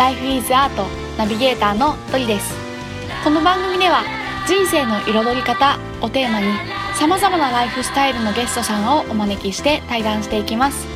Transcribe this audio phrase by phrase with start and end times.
[0.00, 0.70] Life is Art
[1.18, 2.54] ナビゲーターのトリです。
[3.22, 4.02] この番組では
[4.48, 6.46] 人生の彩り方をテーマに
[6.94, 10.86] さまざまなライフスタイルのゲストさんをお招きして対談していきます。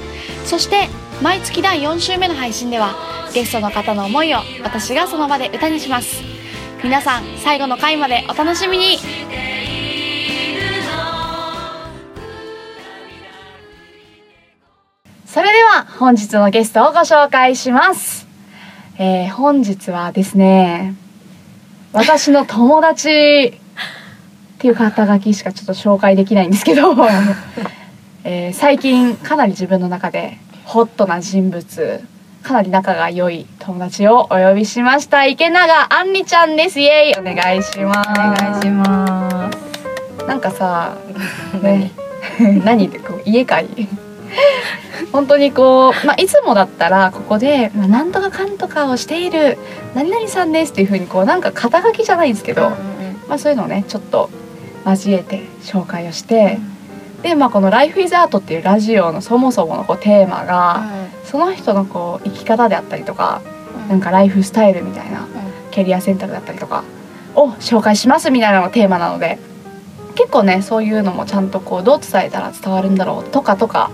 [0.47, 0.89] そして
[1.23, 2.95] 毎月第4週目の配信では
[3.35, 6.23] ゲストの方の思いを私がその場で歌にします。
[6.83, 8.97] 皆さん最後の回までお楽しみに。
[15.27, 18.24] それでは本日のゲストをご紹介します、
[18.99, 20.95] えー本日はですね
[21.93, 23.53] 私の友達っ
[24.59, 26.95] ていう肩書きしかちょっと紹介できないんですけど、
[28.25, 32.05] えー最近かなり自分の中でホットな人物
[32.43, 36.81] かなり仲が良い友達をお呼びしました池永あんりちゃんです。
[36.81, 37.15] イエイ。
[37.19, 38.11] お願いします。
[38.11, 40.25] お願いします。
[40.27, 40.97] なんかさ、
[41.63, 41.91] ね、
[42.65, 42.87] 何？
[42.89, 43.67] ってこう家かい？
[45.13, 49.59] 本当にこう、まあ、いつもだったらここで「まあ、なんとかかんとかをしている
[49.95, 52.71] 何々さんです」っていうふうにこうなんか肩書きじゃないんですけど、
[53.29, 54.31] まあ、そういうのをねちょっと
[54.87, 56.59] 交えて紹介をして、
[57.23, 60.83] で、まあ、この「Life is Art」っていうラジオのそもそものこうテーマが、
[61.25, 63.41] その人のこう生き方であったりとか
[63.89, 65.27] なんかライフスタイルみたいな
[65.71, 66.85] キャリア選択だったりとか
[67.35, 69.39] を紹介しますみたいなのがテーマなので
[70.15, 73.91] 結構ねそういうのもちゃんとこうどう伝えたら伝わるんだろうとかとか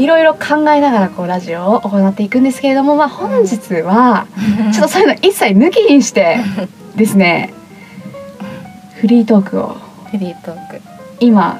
[0.00, 4.26] いろいろ考えながらこうラジオを行っていくんですけれども、まあ、本日は
[4.72, 6.38] ちょっとそういうの一切抜きにして
[6.96, 7.52] ですね
[9.00, 9.76] フリートークを。
[10.10, 10.80] フリートーク。
[11.20, 11.58] 今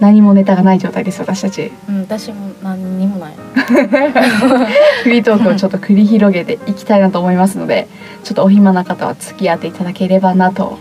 [0.00, 1.72] 何もネタがない状態です私たち。
[1.88, 3.34] うん、私も何にもない。
[5.04, 7.88] フリートークをちょっと繰り広げていきたいなと思いますので
[8.24, 10.78] ちょっとお暇な方は付き合っていただければなと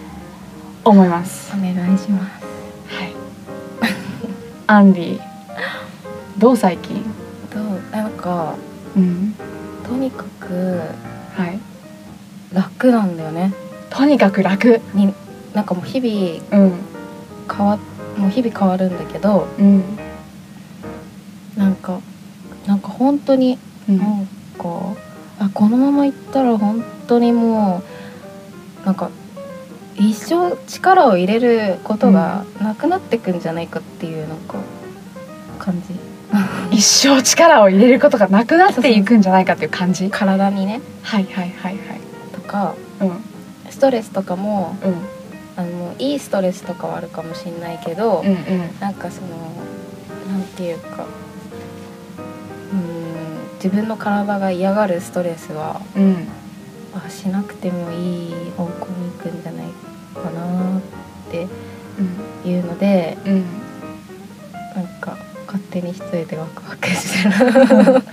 [0.83, 1.53] 思います。
[1.55, 2.45] お願いします。
[2.95, 3.13] はい。
[4.67, 5.34] アンリー
[6.37, 7.03] どう最近？
[7.53, 8.55] どう、なんか、
[8.95, 9.33] うん。
[9.87, 10.81] とにかく
[11.33, 11.59] はい。
[12.53, 13.53] 楽なんだよね。
[13.89, 14.81] とにかく楽？
[14.93, 15.13] に、
[15.53, 16.73] なんかもう日々うん。
[17.49, 17.77] 変わ、
[18.17, 19.83] もう日々変わるんだけど、うん。
[21.55, 21.99] なんか、
[22.67, 23.57] なんか本当に、
[23.87, 23.97] うん。
[23.97, 24.25] なん
[24.57, 24.93] か、
[25.39, 27.83] あ、このまま行ったら本当にも
[28.83, 29.09] う、なんか。
[29.97, 34.57] 一生力を入れることがなくなってくんじゃないかっていうなんか
[35.57, 35.95] 感じ
[36.71, 40.09] 一生力を入れることがなくなっていくんじゃないかっていう感じ？
[40.09, 40.81] 体にね。
[41.03, 41.79] はいはいはいはい。
[42.33, 43.11] とかうん。
[43.69, 44.95] ストレスとかもうん。
[45.57, 48.35] あのいいストレスとかはあるかもしれないけど、うんうん。
[48.79, 49.27] なんかその
[50.29, 51.05] なんていうか
[52.71, 52.83] うーん
[53.63, 56.27] 自分の体が嫌がるストレスはうん。
[56.93, 59.67] あしなくてもいい方向に行くんじゃない
[60.13, 60.81] かなっ
[61.29, 61.45] て
[62.49, 63.43] いうのでうんなん
[65.75, 68.01] 手に一人でワクワクしてる。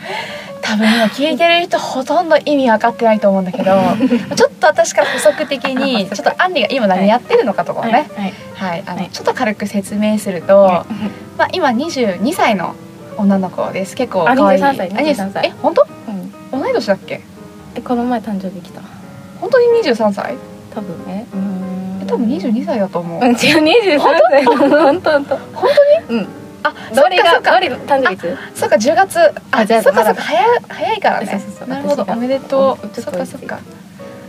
[0.64, 3.72] 多分今聞いてる人ほとんど意味分かってないと思うんだけど
[4.36, 10.84] ちょっと私から補足的にちょっとアンリが今何やってるのかとかをね、はいはい、あのはいちょっと軽く説明すると、
[11.36, 12.74] まあ今22歳の
[13.16, 13.96] 女の子です。
[13.96, 14.62] 結構あ可愛い。
[14.62, 15.84] 23歳あ23歳え、本当？
[16.52, 17.20] うん同い年だっけ？
[17.74, 18.80] でこの前誕生日来た
[19.40, 20.36] 本当に23歳？
[20.74, 23.20] 多分えうーんえ多分22歳だと思う。
[23.20, 24.00] うん違う23
[24.30, 25.24] 歳本当本当本
[26.08, 26.20] 当に？
[26.20, 26.28] うん
[26.62, 28.36] あ、どれがどれ誕生日いつ？
[28.54, 29.18] そっか10月。
[29.20, 31.42] あ、あじゃあそっかそっまだか早い早いからね。
[31.66, 32.04] なるほど。
[32.08, 33.00] おめでとう。
[33.00, 33.58] そっかそっか。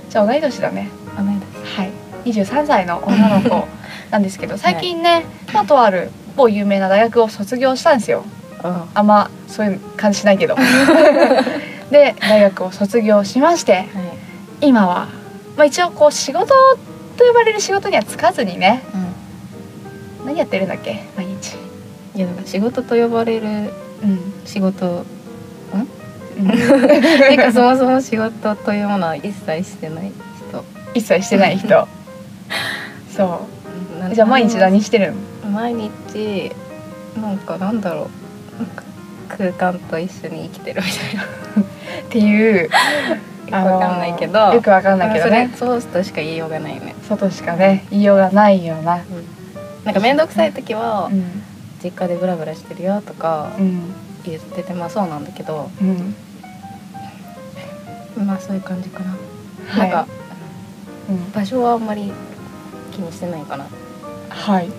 [0.09, 0.89] じゃあ同い年だね。
[1.17, 1.91] あないはい。
[2.29, 3.67] 23歳の女の子
[4.11, 8.23] なんですけど、 最近ね、まあとある某有名な大学を卒業したんですよ。
[8.63, 10.55] ああんまそういう感じしないけど
[11.91, 13.87] で大学を卒業しましてはい
[14.61, 15.09] 今は、
[15.57, 16.47] まあ、一応こう仕事
[17.17, 18.81] と呼ばれる仕事には就かずにね
[20.23, 21.03] う何やってるんだっけ？
[22.15, 25.05] いやなんか仕事と呼ばれるうん、仕事
[25.73, 30.11] うん、ていう かそもそも仕事というものは一切してない
[30.49, 30.63] 人。
[30.93, 31.87] 一切してない人。
[33.15, 33.47] そ
[33.99, 35.13] なうじゃあ毎日何してる
[35.45, 35.49] の？
[35.51, 36.51] 毎日
[37.19, 38.07] なんかなんだろう。
[39.29, 41.23] 空間と一緒に生きてるみたいな。
[41.23, 42.69] っていう。
[43.45, 45.51] よくわかんないけど、よくわかんないけどね。
[45.57, 46.95] そうとしか言いようがないよね。
[47.07, 48.99] 外しかね言いようがないような。
[49.83, 51.43] なんか面倒くさい時はうん
[51.83, 53.93] 実家でブラブラしてるよとかうん。
[54.23, 56.15] 言っててまあそうなんだけどうん。
[58.25, 59.11] まあそういう感じかな、
[59.67, 59.89] はい。
[59.91, 60.07] なんか
[61.09, 61.31] うん。
[61.31, 62.11] 場所はあんまり
[62.91, 63.67] 気にしてないかな、
[64.29, 64.67] はい。
[64.67, 64.73] うん、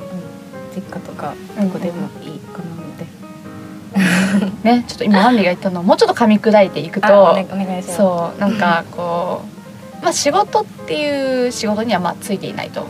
[0.75, 1.69] 実家とかうん。
[1.69, 3.25] どこでもいいかなみたい
[4.65, 7.09] ねちょっと今アンリが言ったのをもうちょっと噛み砕いていくな、
[7.83, 9.43] とそうなんかこ
[10.01, 12.87] うまあ仕事っていう仕事にはまあついていないと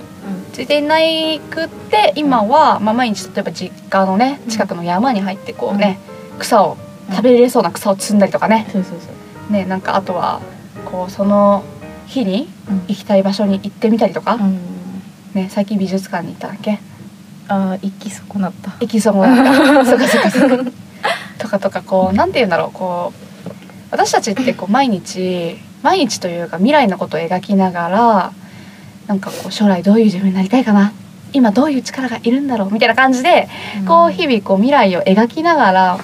[0.55, 5.99] うついていないくって今は、まあ、毎日例えば実家のね近くの山に入ってこうね、
[6.39, 6.77] 草を
[7.11, 8.67] 食べれそうな草を摘んだりとかね。
[8.69, 9.09] ん、そうそうそ
[9.51, 9.53] う。
[9.53, 10.41] ねなんかあとは
[10.85, 11.65] こうその
[12.07, 12.77] 日にうん。
[12.89, 14.59] 行きたい場所に行ってみたりとか、うん。
[15.35, 16.79] ね最近美術館に行ったんだっけ？
[17.49, 18.71] ああ行き損なった。
[18.81, 19.85] 行きそうもなった。
[19.85, 20.71] そっかそっかそっか。
[21.39, 23.49] とかとかこうなんて言うんだろうこう
[23.91, 28.33] 私たちってこう毎日毎日というか未来のことを描きながら
[29.07, 30.93] なんかこう将来どういう自分になりたいかな？
[31.33, 32.73] 今どういう力がいるんだろう？
[32.73, 33.49] みたいな感じで
[33.87, 35.99] こう日々こう未来を描きながら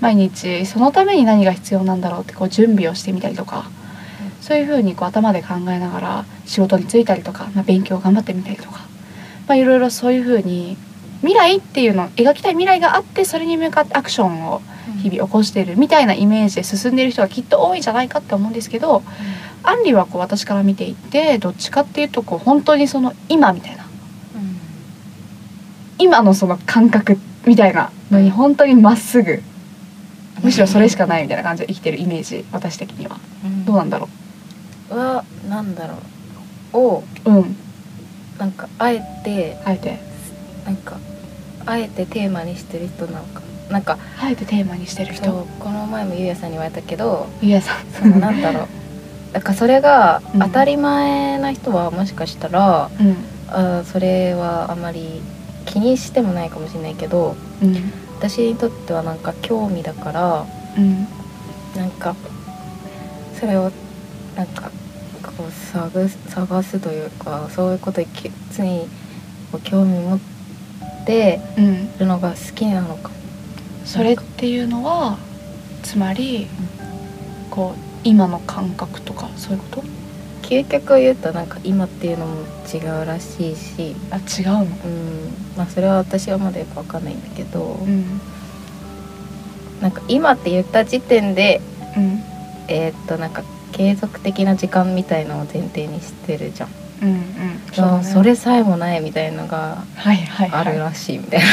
[0.00, 3.70] 毎日そのために何が必要なんだろうってこう準備をしてみたりとか
[4.40, 8.80] そういうふうにこう頭で考えながら仕事に就いたりとか、まあ、勉強を頑張ってみたりとか、
[9.46, 10.76] まあ、いろいろそういうふうに
[11.22, 14.60] 未来っていうの描きたい未来があってそれに向かってアクションを
[15.02, 19.02] 日々起こしているみたいなイメージで進んでいる人がきっと多いんじゃないかって思うんですけど
[19.62, 23.82] アンリはこう私から見ていてどっちかっていうとこう本当にその今みたいな。
[25.98, 27.16] 今のその感覚
[27.46, 29.40] みたいなのに本当にまっすぐ。
[30.42, 33.18] むしろそれしかないみたいな感じで生きてるイメージ私的には。
[33.64, 34.08] どうなんだろ
[34.90, 35.98] はなんだろ
[36.72, 36.76] う。
[36.76, 37.56] をううん。
[38.36, 40.00] なんかあえてあえて。
[40.64, 40.98] なんか
[41.66, 43.42] あえてテーマにしてる人なのか。
[43.70, 45.46] なんかあえてテーマにしてる人。
[45.60, 47.86] この前もゆうやさんに言われたけどゆうやさん。
[47.92, 48.66] そのなんだろう。
[49.32, 50.40] なんかそれがうん。
[50.40, 53.16] 当たり前な人はもしかしたら、うん。
[53.48, 55.22] あーそれはあまり
[55.66, 57.92] 気にしてもないかもしれないけどうん。
[58.18, 60.44] 私にとってはなんか興味だから
[60.76, 61.06] うん。
[61.76, 62.14] なんか
[63.38, 63.70] それを
[64.36, 64.70] なんか
[65.36, 68.88] こう探す探すというかそういうことにき常に
[69.64, 70.31] 興味持って
[71.58, 73.08] うんるのが好きなのか。
[73.08, 73.14] も
[73.84, 75.18] それっていうのは
[75.82, 76.46] つまり
[77.50, 79.84] こう今の感覚とかそういうこと？
[80.42, 83.94] 究極を言うとなんか今っていうのも違うらしいし。
[84.10, 84.60] あ違うの？
[84.62, 84.68] うん。
[85.56, 87.62] まあそれは私はまだよくわかんないんだけど。
[87.62, 88.20] うん。
[89.80, 91.60] なんか今って言った時点で
[91.96, 92.22] うん。
[92.68, 96.68] えーっとなんか継続的な時間みたいのを前提にしてるじゃん
[97.02, 97.22] うんうん。
[97.72, 98.04] そだね。
[98.04, 99.84] それさえもないみたいのが
[100.50, 101.46] あるらしいみたいな、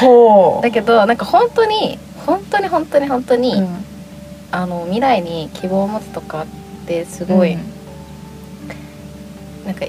[0.00, 0.62] ほう。
[0.62, 3.84] だけどなんか本当に本当に本当に本当に、うん。
[4.52, 6.46] あの未来に希望を持つとかっ
[6.86, 7.60] てすごい、うん。
[9.64, 9.86] なんか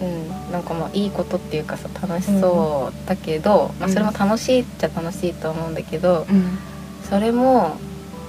[0.00, 6.58] うんなんかまあいいことっていうかさ楽しそうだけど、まあ、それも楽しいっちゃ楽しいと思うんだけど、うん。
[7.08, 7.76] それも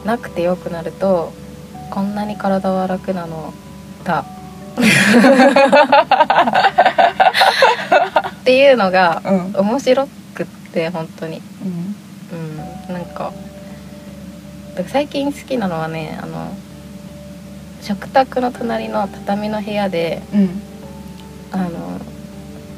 [0.05, 1.31] なくてよくなると
[1.89, 3.53] こんなに体は楽なの
[4.03, 4.25] だ
[8.41, 9.53] っていうのがうん。
[9.55, 11.41] 面白くって本当に。
[11.63, 11.95] うん。
[12.37, 13.31] うんなんか
[14.87, 16.51] 最近好きなのはねあの
[17.81, 20.61] 食卓の隣の畳の部屋でうん。
[21.51, 21.99] あの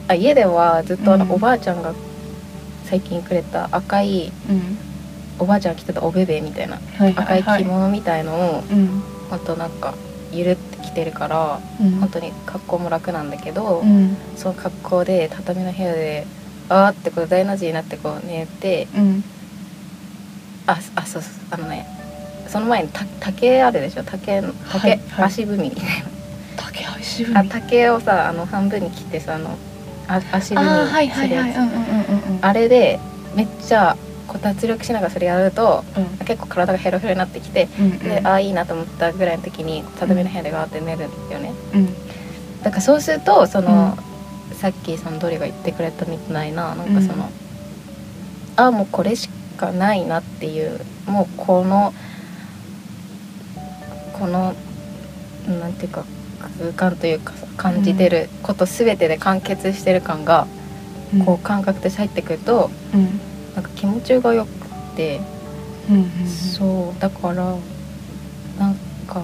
[0.08, 1.32] あ家ではずっとあの、うん。
[1.32, 1.94] おばあちゃんが
[2.84, 4.78] 最近くれた赤いうん。
[5.40, 7.44] おばあちゃんが着てたおべべみたいなはいは赤いい。
[7.44, 9.02] はい着物みたいのをうん。
[9.30, 9.96] ほんとなんか
[10.32, 11.92] ゆるって着てるからうん。
[12.00, 14.16] 本当に格好も楽なんだけど、うん。
[14.36, 16.26] その格好で畳の部屋で
[16.70, 19.24] あーってこう大の字になってこう寝てうん。
[20.68, 21.86] ああそうそうあのね
[22.48, 24.04] その前にた竹あるでしょ？
[24.04, 25.26] 竹の竹、はいはい。
[25.26, 25.70] 足踏み。
[25.70, 25.84] みたい
[26.56, 27.34] 竹足踏み。
[27.34, 29.58] なあ竹をさあの半分に切ってさあの
[30.08, 32.46] あ足踏みするやつ。
[32.46, 33.00] あれで
[33.36, 33.98] めっちゃ
[34.36, 36.26] こう脱力しながらそれやるとうん。
[36.26, 38.00] 結構体がヘロヘロになってきてうんうん。
[38.00, 41.08] でああいいなと思ったぐらいの時に畳の部屋でガーって寝るよ
[41.40, 41.54] ね。
[41.74, 41.86] うん。
[42.64, 43.98] だからそうするとその、
[44.54, 47.30] さっきそのドリが言ってくれたみたいななんかその、うん。
[48.58, 51.94] あもうこれしかないなっていうもうこの
[54.14, 54.54] この
[55.48, 56.04] なんていうか
[56.60, 60.48] 空間というかさ感じてること全てで完結してる感が、
[61.14, 61.26] うん。
[61.26, 63.20] こう感覚として入ってくるとうん
[63.56, 64.52] なんか気持ちがよくっ
[64.96, 65.22] て、
[65.90, 67.56] うんうんそうだから
[68.60, 68.76] なん
[69.08, 69.22] か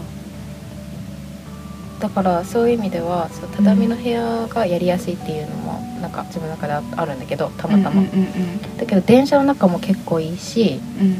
[1.99, 11.11] だからそういう意味ではそう畳の部屋がやりやすいっていうのもなんか自分の中でああるんだけどたまたま、うんうんうんだけど電車の中も結構いいしうん。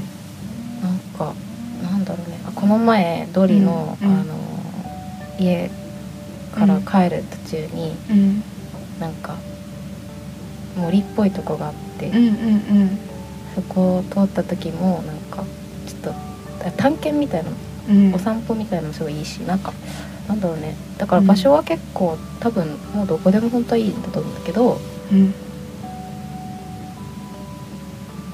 [0.81, 1.33] なんか
[1.83, 2.39] なんだろうね。
[2.47, 4.19] あこの前ドリの,、うんうん。
[4.21, 4.35] あの
[5.39, 5.69] 家
[6.55, 8.43] から帰る途中に、うん。
[8.99, 9.35] なんか
[10.77, 12.27] 森っぽいとこがあって、うんうんう
[12.85, 12.99] ん。
[13.55, 15.43] そこを通った時もなんか
[15.85, 17.51] ちょっと探検みたいな
[17.89, 18.13] うん。
[18.13, 19.73] お散歩みたいなのもすごいいいしなんか
[20.27, 20.75] なんだろうね。
[20.97, 24.79] だから場所は結構、多分もうどこでも本当はいいんだと思うんだけど
[25.11, 25.33] うん。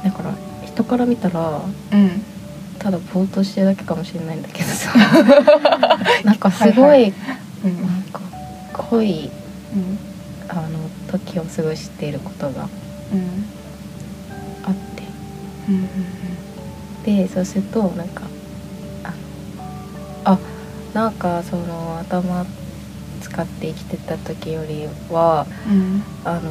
[0.04, 2.22] だから人から見たらうん。
[2.78, 4.94] ただぼーっとしてるだけかもしれないんだけどさ。
[6.24, 7.14] なんかすごい、はい。
[7.66, 7.82] うん。
[7.82, 8.22] なんか
[8.74, 9.32] 濃い
[9.74, 10.07] うん
[11.12, 12.64] 時を過ごしていることが
[13.14, 13.46] うん。
[14.64, 15.04] あって。
[15.70, 15.88] うん
[17.06, 18.24] でそうするとなんか
[20.26, 20.40] あの
[20.94, 22.46] なんかその頭
[23.22, 26.04] 使って生きてた時よりはうん。
[26.26, 26.42] あの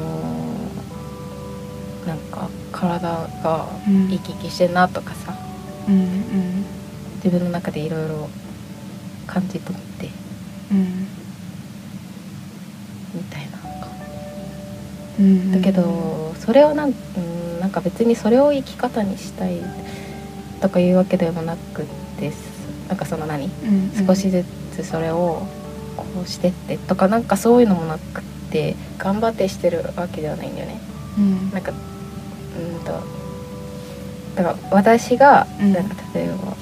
[2.05, 3.01] ーなんか体
[3.43, 4.09] がうん。
[4.09, 5.35] 生き生きしてんなとかさ。
[5.89, 6.65] うん。
[7.17, 8.29] 自分の中でいろいろ
[9.27, 10.09] 感じ取って。
[10.71, 11.06] うん
[15.53, 19.61] だけどそれをなん,、うん、なんか別にそれを生き方にしたい
[20.61, 21.85] とかいうわけでもなく
[22.19, 22.33] て
[22.89, 24.45] なんかその何うん少しず
[24.75, 25.47] つそれを
[25.97, 30.81] こうしてってとかなんかそういうのもなくって頑張ってしてるわけではないんだよね。
[31.19, 31.51] うん。
[31.51, 32.93] なんかうんと
[34.37, 35.73] だから私がうん。
[35.73, 36.57] なんか例えば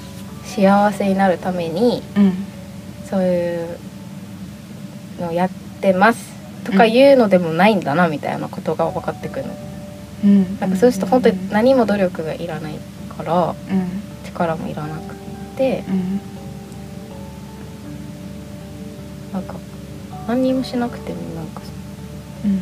[0.45, 2.33] 幸せになるためにうん。
[3.05, 3.77] そういう
[5.19, 5.49] のをやっ
[5.81, 6.34] てます
[6.65, 9.45] とかいうのでもないんだなみたいなことが分かってくる。
[9.45, 9.53] の。
[10.25, 10.59] うん。
[10.59, 12.79] なんかそうすると本当に何も努力がいらない
[13.15, 13.55] からうん。
[14.25, 15.15] 力もいらなくっ
[15.55, 16.19] てうん。
[19.31, 19.55] なんか
[20.27, 21.61] 何にもしなくてもなんか
[22.43, 22.61] うん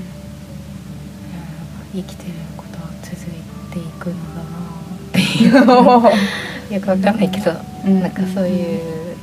[1.95, 4.63] 生きてることは続いていくのだな
[5.07, 6.73] っていう。
[6.73, 7.51] よくわかんないけど、
[7.85, 8.01] うん。
[8.01, 9.15] なんかそういう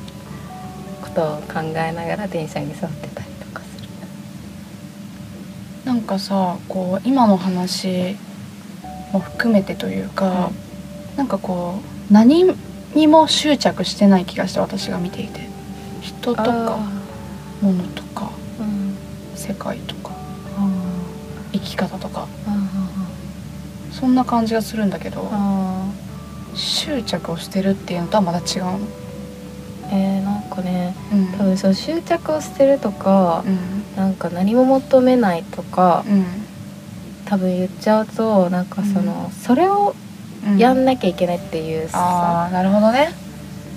[1.03, 3.20] ことを考えながら電車に座ってた。
[5.85, 8.17] なんかさこう今の話
[9.13, 10.51] も含めてというか、
[11.17, 12.45] なんかこう何
[12.95, 15.49] にも執着してない気がして私が見ていて。
[16.03, 16.79] 人とか
[17.61, 18.97] 物とかうん。
[19.35, 20.13] 世界とか
[20.57, 20.69] あ
[21.53, 22.27] 生き方とか。
[23.93, 25.31] そんな感じがするんだけど
[26.55, 28.79] 執着をしてるっていうのとはまた違うの？
[28.79, 28.87] ー
[29.93, 31.27] えー、なんかねうん。
[31.33, 36.25] 多分そう執着を捨てるとか、うんなんか何も求めないとかうん。
[37.27, 39.95] 多分言っちゃうとなんかその、それを
[40.47, 40.59] うん。
[40.59, 43.13] やんなきゃいけないっていうさ、ああなるほどね。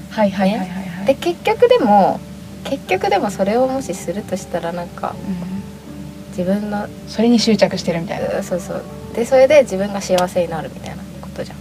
[0.09, 0.69] はいはいはいはい。
[0.69, 2.19] はいで結局でも
[2.63, 5.63] 結局でもそれをもしするとしたらなんかうん。
[6.29, 8.41] 自分のそれに執着してるみたいな。
[8.41, 8.83] そうそう。
[9.13, 11.57] でそれで自分が幸せになるみたいなことじゃん。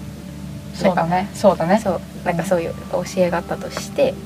[0.75, 1.29] そうだね。
[1.35, 1.79] そうだね。
[1.83, 2.01] そう。
[2.25, 4.17] なんかそういう教えがあったとして、うん、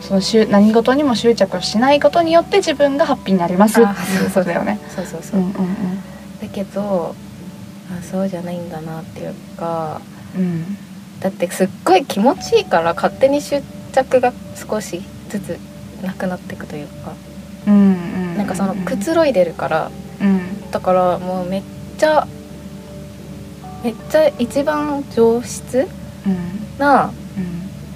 [0.00, 3.80] そのしゅ何事にも執着をしないことによって自分がハッピーになります。
[3.80, 4.78] ってあいうことだよね。
[4.94, 5.40] そうそうそう。
[5.40, 5.52] う、んうん
[6.40, 7.14] だけど
[7.90, 10.00] あそうじゃないんだなっていうか
[10.36, 10.42] うん。
[10.42, 10.78] うん
[11.20, 13.60] だってすっごい気持ちいいから勝手に執
[13.92, 15.58] 着が少しずつ
[16.00, 17.12] なくなっていくというか、
[17.66, 17.76] うんう
[18.34, 18.36] ん。
[18.36, 19.90] なんかそのくつろいでるから。
[20.20, 20.70] うん。
[20.70, 21.62] だからもうめっ
[21.98, 22.28] ちゃ
[23.82, 25.88] めっちゃ一番上質
[26.24, 26.78] うん。
[26.78, 27.12] なうん。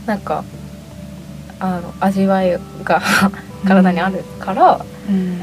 [0.05, 0.43] なんか
[1.63, 3.01] あの味わいが
[3.65, 5.39] 体にあるから、うん。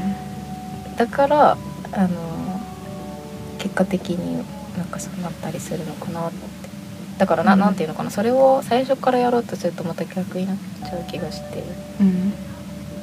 [0.96, 1.52] だから
[1.92, 2.60] あの
[3.58, 4.36] 結果的に
[4.76, 6.38] なんかそうなったりするのかなって。
[7.18, 7.58] だからな,、うん。
[7.58, 8.10] ん、なんていうのかな。
[8.10, 11.64] それを最初からやろうとするとまた逆になっちゃう気がして。
[12.00, 12.32] うん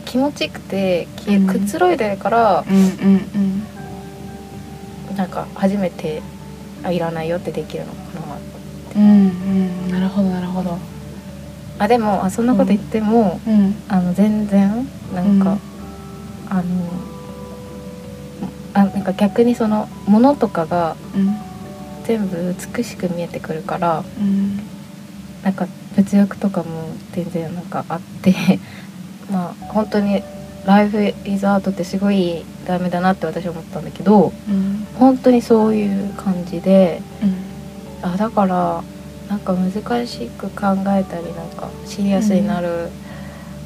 [0.05, 1.05] 気持ちよくて
[1.47, 3.63] くつろいでるから、うんうん
[5.17, 6.21] なんか初めて
[6.83, 8.37] あいらないよってできるのかな
[8.95, 9.09] うん
[9.85, 9.91] うん。
[9.91, 10.77] なるほどなるほど
[11.79, 13.75] あでもあそんなこと言っても、うん。
[13.87, 15.59] あの全然なんか、うん。
[16.49, 16.63] あの
[18.73, 21.35] あなんか逆にそのものとかがうん。
[22.05, 24.57] 全部美しく見えてくるからうん。
[25.43, 28.33] なんか物欲とかも全然なんかあって
[29.31, 30.23] まあ本当に
[30.65, 34.87] ライフイズアートってすごいダメだなって私は思ったんだけどうん。
[34.97, 38.09] 本当にそういう感じでうん。
[38.09, 38.81] あだから
[39.29, 42.89] なんか難しく考えたりなんかシリアスになる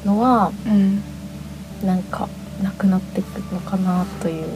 [0.04, 1.02] のは、うん。
[1.86, 2.28] なんか
[2.62, 4.46] なくなっていくのかなという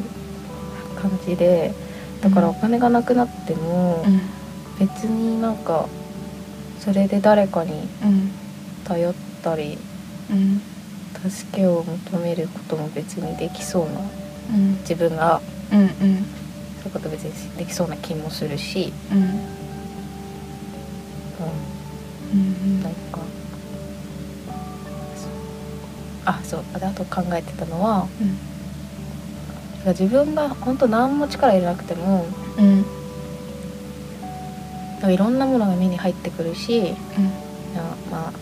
[1.01, 1.75] 感じで
[2.21, 4.21] だからお金がなくなってもうん。
[4.79, 5.89] 別になんか
[6.79, 8.31] それで誰かにうん
[8.85, 9.77] 頼ったり
[10.31, 10.61] うん
[11.31, 14.01] 助けを求めることも別にできそうな
[14.55, 14.79] うん。
[14.83, 15.89] 自分がそうい
[16.87, 19.66] うこと別にできそうな気もするし、うん
[21.49, 22.79] ううん。
[22.79, 23.19] ん、なんか。
[26.25, 26.65] あそう。
[26.75, 28.37] あと考えてたのはうん。
[29.93, 32.27] 自分が本当何も力入れなくても
[32.59, 32.77] うん。
[34.95, 37.25] なんかいろんなものが目に入ってくるしうん。
[37.75, 38.33] なまあ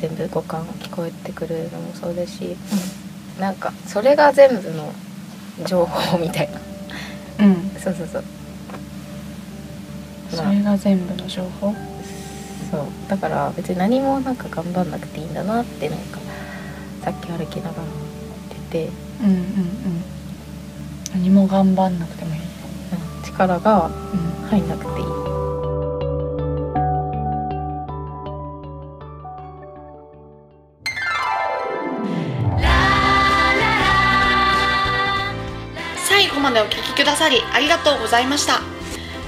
[0.00, 2.56] 全部五感聞こえてくるのもそうだし
[3.40, 4.92] なんかそれが全部の
[5.66, 6.60] 情報みたいな。
[7.46, 7.70] うん。
[7.78, 8.24] そうそうそう
[10.30, 11.74] それが全部の情報？
[12.70, 12.80] そう。
[13.08, 16.18] だから別に何もなんか頑張んなくていいんだなってなんか
[17.02, 17.82] さっき歩きながら
[18.70, 18.90] 出て
[19.22, 19.42] うんうんうん。
[21.14, 23.90] 何も頑張んなくてもいい、うん、力が
[24.50, 25.06] 入んなくていい、
[36.06, 38.75] 最後までお聞きくださりありがとうございました。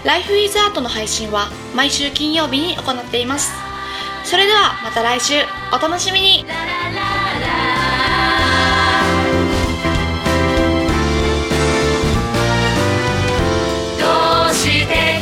[0.08, 3.52] ライフイズアートの配信は毎週金曜日に行っています。
[4.24, 5.34] それではまた来週
[5.70, 6.46] お楽しみに。
[14.00, 15.20] どうして